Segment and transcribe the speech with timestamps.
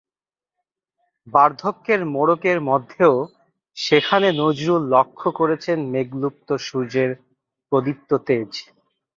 [1.27, 3.13] বার্ধক্যের মোড়কের মধ্যেও
[3.77, 7.11] সেখানে নজরুল লক্ষ করেছেন মেঘলুপ্ত সূর্যের
[7.71, 8.51] প্রদীপ্ত তেজ।